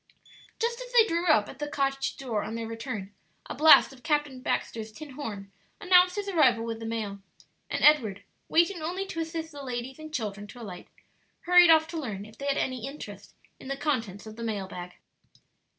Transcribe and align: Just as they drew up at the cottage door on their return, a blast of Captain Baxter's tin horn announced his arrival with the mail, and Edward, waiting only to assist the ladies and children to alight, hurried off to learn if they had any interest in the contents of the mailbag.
Just 0.59 0.81
as 0.81 0.91
they 0.93 1.05
drew 1.05 1.27
up 1.27 1.47
at 1.47 1.59
the 1.59 1.67
cottage 1.67 2.17
door 2.17 2.41
on 2.41 2.55
their 2.55 2.65
return, 2.65 3.13
a 3.45 3.53
blast 3.53 3.93
of 3.93 4.01
Captain 4.01 4.41
Baxter's 4.41 4.91
tin 4.91 5.11
horn 5.11 5.51
announced 5.79 6.15
his 6.15 6.27
arrival 6.27 6.65
with 6.65 6.79
the 6.79 6.87
mail, 6.87 7.19
and 7.69 7.83
Edward, 7.83 8.23
waiting 8.49 8.81
only 8.81 9.05
to 9.05 9.19
assist 9.19 9.51
the 9.51 9.61
ladies 9.63 9.99
and 9.99 10.11
children 10.11 10.47
to 10.47 10.59
alight, 10.59 10.87
hurried 11.41 11.69
off 11.69 11.87
to 11.89 11.99
learn 11.99 12.25
if 12.25 12.35
they 12.39 12.47
had 12.47 12.57
any 12.57 12.87
interest 12.87 13.35
in 13.59 13.67
the 13.67 13.77
contents 13.77 14.25
of 14.25 14.37
the 14.37 14.43
mailbag. 14.43 14.95